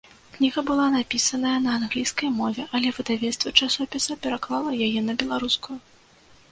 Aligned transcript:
Кніга 0.35 0.61
была 0.69 0.85
напісаная 0.95 1.51
на 1.65 1.75
англійскай 1.79 2.31
мове, 2.39 2.65
але 2.79 2.95
выдавецтва 2.99 3.55
часопіса 3.59 4.19
пераклала 4.27 4.69
яе 4.89 5.01
на 5.11 5.19
беларускую. 5.23 5.79